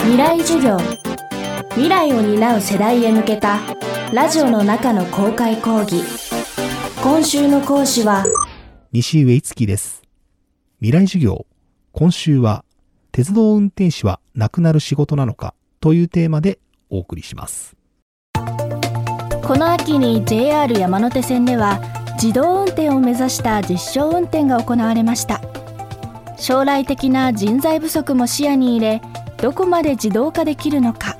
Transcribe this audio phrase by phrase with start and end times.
[0.00, 0.78] 未来授業
[1.70, 3.58] 未来を担う世代へ向けた
[4.12, 6.02] ラジオの中の公開講義
[7.02, 8.24] 今週の講師は
[8.92, 10.02] 西上樹です。
[10.80, 11.46] 未来授業。
[11.92, 12.64] 今週は、
[13.12, 16.58] 鉄道運転士はなくなる仕事なのかというテーマで
[16.88, 17.76] お送りします。
[18.34, 21.80] この秋に JR 山手線では
[22.20, 25.40] 自動運転を目指した実証運転が行われました
[26.36, 29.02] 将来的な人材不足も視野に入れ
[29.40, 31.16] どこまで自動化できるのか。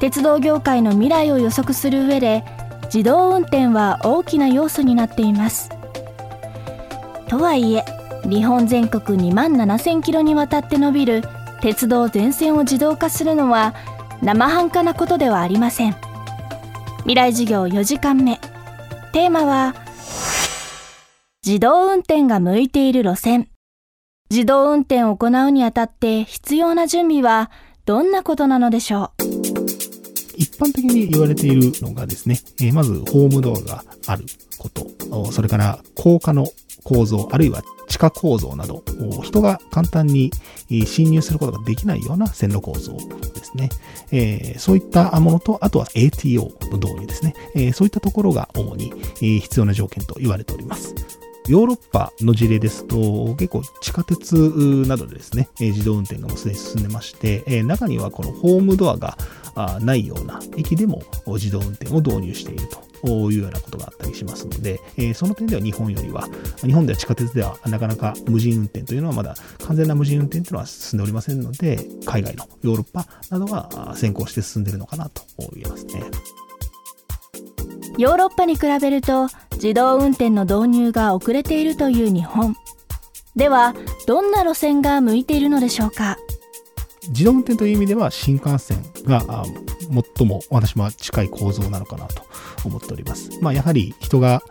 [0.00, 2.42] 鉄道業界の未来を予測する上で
[2.84, 5.70] 自動運転は大きな要素になっています。
[7.28, 7.84] とはいえ
[8.28, 11.22] 日本全国2万7000キロにわたって伸びる
[11.60, 13.74] 鉄道全線を自動化するのは
[14.22, 15.96] 生半可なことではありません。
[17.00, 18.40] 未来授業4時間目。
[19.12, 19.74] テーマは
[21.44, 23.48] 自動運転が向いている路線。
[24.30, 27.50] 自動運転を行うにあたって必要な準備は
[27.84, 29.22] どんなことなのでしょう？
[30.36, 34.24] 一般的に言われているのがですね、えまずホームドアがある
[34.58, 36.46] こと、それから高架の
[36.84, 38.84] 構造、あるいは地下構造など、
[39.22, 40.30] 人が簡単に
[40.86, 43.68] 侵入することができないような線路構造ですね。
[44.12, 47.34] えそういったものと、あとは ATO の導入ですね。
[47.56, 48.92] えそういったところが主に
[49.40, 50.94] 必要な条件と言われております。
[51.50, 54.36] ヨーロッパの事例ですと、結構地下鉄
[54.86, 59.18] などでですね、自動運転がもうすでに進んでまして、中にはこのホームドアが
[59.80, 62.68] ないような駅でも自動運転を導入している
[63.04, 66.28] というようなことがあったりしますので、えその点では日本よりは、
[66.58, 69.34] 日本では地下鉄ではなかなか無人運転というのはまだ
[69.66, 76.04] 完全な無人運転というのは進んでおりませんので、海外のヨーロッパなどが先行して進んでいるのかなと言えますね。
[77.98, 79.28] ヨーロッパに比べると
[79.62, 82.56] 自動運転の導入が遅れているという日本
[83.36, 83.74] では
[84.06, 86.16] どんな路線が向いているのでしょうか？
[87.08, 89.44] 自動運転という意味では新幹線が
[90.16, 92.22] 最も私も近い構造なのかなと
[92.64, 93.30] 思っております。
[93.40, 94.42] まあ、やはり人が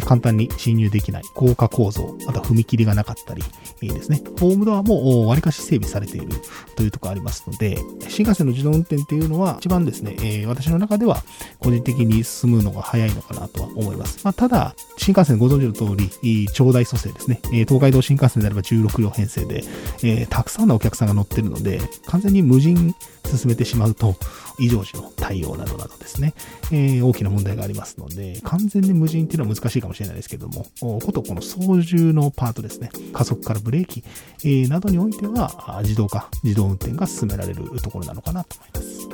[0.00, 3.42] 簡単に侵入できない高架構造、あとは踏切がなかったり
[3.80, 6.28] ですね、ホームドアもわりかし整備されている
[6.76, 7.76] というところありますので、
[8.08, 11.22] 新幹線の自動運転っていうのは一番ですね、え私の中では
[11.58, 14.20] 個人的に進むのが早いのかなとは思います。
[14.24, 19.64] まあ、ただ、新幹線ご存知の通り、長大蘇生ですね、え東海道新幹線であれば16両編成で、
[20.02, 22.94] えたくさんのお客さんが乗ってるので、完全に無人
[23.36, 24.16] 進めてしまうと、
[24.58, 26.34] 異常時の対応などなどですね、
[26.70, 34.04] えー大きな問題がありますので、完全に無人っていうのは難しいかもしれないですけども、ことこの操縦のパートですね、加速からブレーキ、
[34.44, 39.08] えーなどにおいては、自動化、自動運転が進められるところなのかなと思います。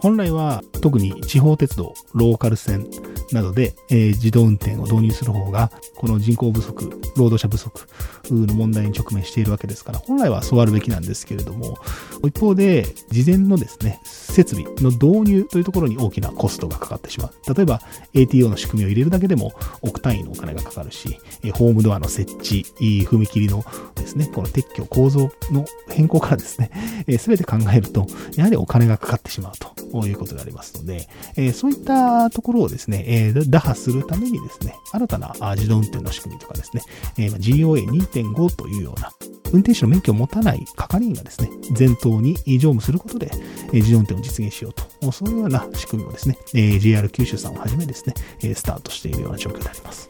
[0.00, 2.86] 本来は特に地方鉄道、ローカル線
[3.32, 7.86] などで、えー自動運転を導入する方が、この人口不足、労働者不足
[8.30, 11.78] の問題に直面しているわけですから、本来はそうあるべきなんですけれども、
[12.26, 17.54] 一方で、事前のですね、設備の導入というところに大きなコストがかかってしまう。
[17.54, 17.80] 例えば、
[18.14, 19.52] ATO の仕組みを入れるだけでも
[19.82, 26.70] 億単位のお金がかかるし、えーホームドアの設置、踏切のですね、この撤去、構造の変更からですね、
[27.18, 28.06] すべて考えると、
[28.36, 36.82] やはりお金がかかってしまうということでありますので、えそういったところをですね、えー打破するためにですね、新たな自動運転の仕組みとかですね、
[37.18, 39.12] え GOA2.5 というような、
[39.52, 43.30] 運転手の免許を持たない係員がですね、前頭に乗務することで、
[43.72, 44.72] え自動運転を実現しよう
[45.02, 50.08] と、そういうような仕組みをですね、え JR 九州さんをはじめですね、えスタートしているような状況であります。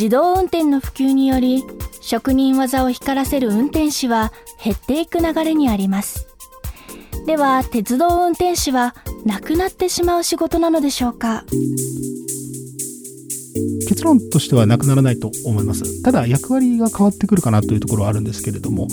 [0.00, 1.62] 自動運転の普及により
[2.00, 4.32] 職人技を光らせる運転士は
[4.64, 6.29] 減っていく流れにあります
[7.26, 8.94] では鉄道運転士は
[9.24, 11.44] なくなってしまう仕事なのでしょうか？
[13.88, 16.02] 結論としてはなくならないと思います。
[16.02, 18.88] ただ、役割が変わってくるかなというところはあるんですけれども、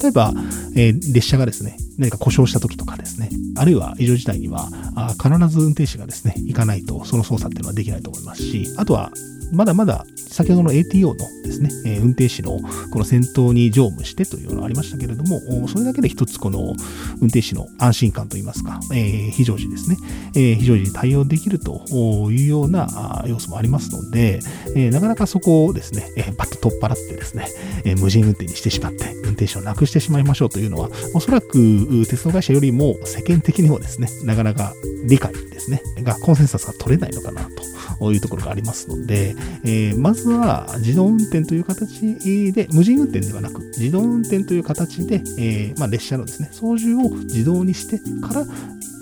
[0.00, 0.32] 例えば、
[0.76, 9.12] えー列車がですね、何か故障した時とかですね、あるいは異常事態には、あ必ず運転手がですね、行かないと、その操作っていうのはできないと思いますし、あとは、
[9.52, 12.60] まだまだ先ほどの ATO のですね、え運転士の
[12.92, 16.74] この先頭に乗務してというのがありましたけれども、それだけで一つこの
[17.20, 19.96] 運転士の安心感といいますか、えー非常時ですね、
[20.34, 21.84] えー非常時に対応できると
[22.30, 24.40] いうような要素もありますので、
[24.76, 27.48] えーなかなかそこをですね、えーパッと取っ払ってですね、
[27.84, 34.74] え無人運転にしてしまって、運転手をなくしてしまいましょうというのは、おそらく鉄道会社よりも世間的にもですね、なかなか
[35.04, 37.48] 理解ですね、が、コンセンサスが取れないのかな
[37.98, 48.46] というところがありますので、えーまずは自動運転という形で、無人運転ではなく、自動運転という形で、えーまあ、列車のですね、操縦を自動にしてから、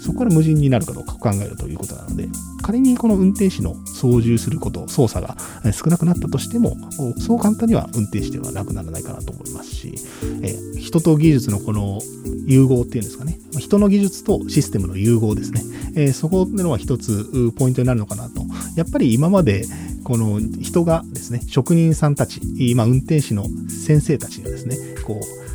[0.01, 2.29] そこから無人になるかどうかを考えるということなので、
[2.63, 5.37] 仮にこの運転士の操縦すること、操作が
[5.73, 6.77] 少なくなったとしても、
[7.19, 9.95] そう簡単には運転士ではなくならないかなと思いますし、
[10.43, 12.01] え人と技術のこの
[12.47, 13.39] 融合っていうんですかね。
[13.59, 15.63] 人の技術とシステムの融合ですね。
[15.97, 18.43] え、そこっていうのは一つポイントになるのかなと。
[18.77, 19.65] やっぱり今まで
[20.05, 25.48] この人がですね、職人さんたち、今運転士の先生たちがですね、こう、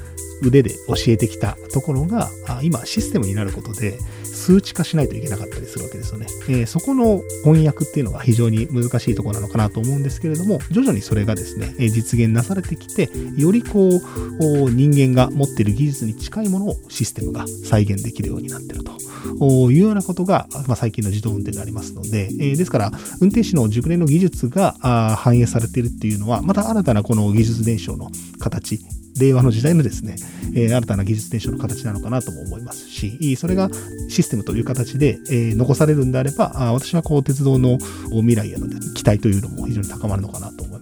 [0.44, 2.30] 腕で教えてきたところが、
[2.62, 6.28] 今システムになることで、数値化しないといけなかったりするわけですよね。
[6.50, 22.92] えー、そこの翻訳っていうのが非常に難しいところなのかなと思うんですけれども、徐々にそれがですね、実現なされてきて、よりこう、人間が持っている技術に近いものをシステムが再現できるようになってるというようなことが、まあ、最近の自動運転でありますので、えー、ですから、
[23.22, 24.74] 運転士の熟練の技術が
[25.18, 28.81] 反映されているっていうのは、また新たなこの技術伝承の形
[29.19, 30.15] 令和の時代のですね、
[30.56, 33.69] えー、新たな技術伝承の形なのかなとも思いますし、それが
[34.10, 37.77] システムという形で、えー、残されるんであれば、あ私はこう鉄道の
[38.12, 40.73] 未来への期待というのも非常に高まるのかなと思います。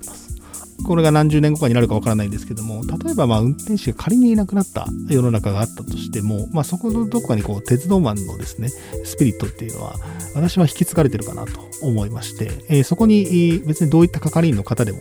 [0.86, 8.70] これが何十年後かになるかわからないんですけども、例えばまあ運転手が仮にいなくなった世の中があったとしても、まあそこのどこかにこう鉄道マンのですね、
[9.04, 9.96] スピリットっていうのは、
[10.36, 15.00] 私は引き継がれてるかなと思いまして、えー、そこに別にどういった係員の方でも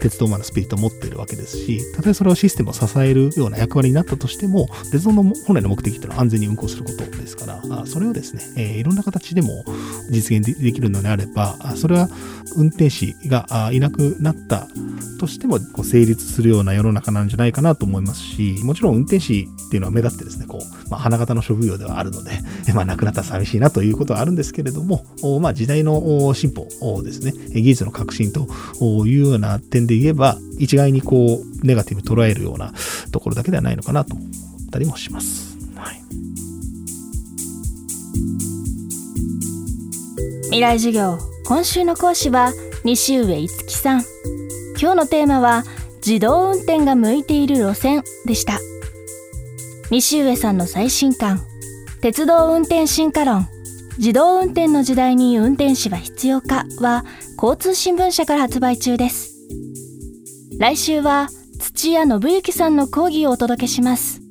[0.00, 9.64] 鉄道マンのスピリットを持っているわけですし、たとえそれをシステムを支えるような役割になったとしても、鉄道の本来の目的っていうのは安全に運行することですから、それをですね、えー、いろんな形でも
[10.10, 12.08] 実現できるのであれば、それは
[12.56, 14.68] 運転士がいなくなった
[15.18, 22.30] としてもこう成立するような世の中なんじゃないかなと思いますし、もちろん運転士っていうのは目立ってですね、こう、まあ、花形の職業ではあるので、
[22.74, 25.04] まあ、亡くなったら寂しいなということはあるんですけれども、
[25.40, 28.46] まあ、時代の進歩をですね、技術の革新と
[29.06, 32.72] いうような点で言えば、一概にこう、ネガティブ捉えるような
[33.10, 34.28] ところだけではないのかなと思っ
[34.70, 35.58] たりもします。
[35.74, 36.02] はい。
[40.44, 41.18] 未来授業
[41.48, 42.52] 今週の講師は
[42.84, 44.04] 西上いつきさん
[44.80, 45.64] 今日のテーマは
[46.06, 48.58] 自動運転が向いている路線でした。
[49.90, 51.40] 西上さんの最新刊
[52.00, 53.48] 鉄道運転進化論
[53.96, 57.04] 自動運転の時代に運転士は必要かは
[57.36, 59.34] 交通新聞社から発売中です。
[60.58, 61.28] 来週は
[61.58, 64.27] 土屋信之さんの講義をお届けします。